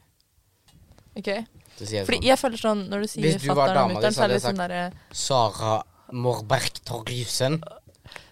[1.18, 1.28] Ok
[1.74, 3.70] Så sier jeg Fordi sånn jeg føler sånn Når du sier Hvis du var fatter'n
[3.70, 4.82] og dama di, mutter'n, så så er hadde det jeg sagt sånn derre
[5.22, 5.72] Sara
[6.26, 7.56] Morberg Torjussen.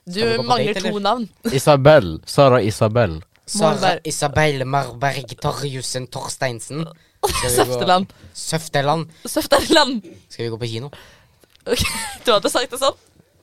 [0.06, 1.02] Du Skal vi gå på mangler date, to eller?
[1.08, 1.26] navn.
[1.58, 2.08] Isabel.
[2.26, 3.12] Sara Isabel.
[3.46, 4.00] Sara Morberg.
[4.12, 6.82] Isabel Marberg Torjussen Torsteinsen.
[7.22, 8.14] Skal vi gå- Søfteland.
[8.34, 9.12] Søfteland.
[9.34, 10.08] Søfteland.
[10.28, 10.90] Skal vi gå på kino?
[11.68, 11.84] Ok,
[12.24, 12.96] du hadde sagt det sånn?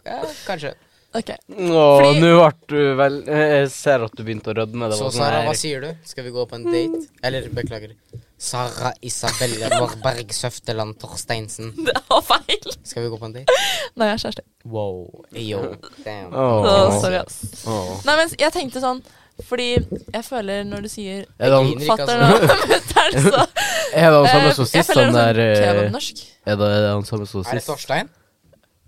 [0.05, 0.73] Ja, kanskje.
[1.15, 1.29] Ok.
[1.47, 4.89] Nå, Fordi- nå ble du vel Jeg ser at du begynte å rødme.
[4.91, 5.91] Det Så var sånn Sara, her- hva sier du?
[6.03, 7.05] Skal vi gå på en date?
[7.23, 7.93] Eller, beklager.
[8.37, 11.71] Sara Isabelle Vårberg Søfteland Torsteinsen.
[11.87, 12.75] Det var feil.
[12.83, 13.55] Skal vi gå på en date?
[13.95, 14.43] Nei, jeg er kjæreste.
[14.65, 15.05] Wow.
[15.39, 15.61] Yo.
[16.03, 16.33] Damn.
[16.35, 16.67] Åh.
[16.67, 17.39] Så sorry, ass.
[17.65, 17.93] Åh.
[18.09, 18.99] Nei, men jeg tenkte sånn
[19.43, 19.65] Fordi
[20.13, 23.47] jeg føler når du sier Er det han, fatter'n og mutter'n, så
[23.91, 24.93] er det han samme Eh, som sist?
[24.95, 26.21] Han der er sånn eh, kebabnorsk.
[26.45, 27.65] Er det han samme som Er det?
[27.67, 28.09] Torstein?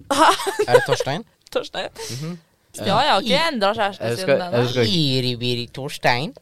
[0.67, 1.25] Er det Torstein?
[1.51, 1.89] Torstein.
[2.11, 2.37] Mhm.
[2.77, 4.91] Ja, jeg har ikke endra kjæreste siden den.
[4.93, 6.33] Iribiri Torstein?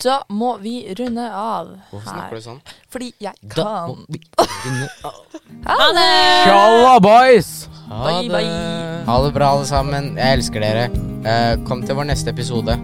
[0.00, 1.80] Da må vi runde av her.
[1.90, 2.60] Hvorfor snakker du sånn?
[2.92, 3.58] Fordi jeg kan.
[3.60, 4.20] Da må vi
[4.64, 5.18] runde av.
[5.66, 6.06] Ha det!
[6.46, 7.50] Tjalla, boys!
[7.90, 8.30] Ha Bye, det.
[8.32, 9.02] bye.
[9.08, 10.12] Ha det bra, alle sammen.
[10.16, 10.86] Jeg elsker dere.
[11.26, 12.78] Uh, kom til vår neste episode.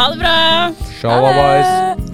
[0.00, 0.34] Ha det bra!
[0.98, 1.70] Tjalla, boys.
[1.70, 2.13] Ha det!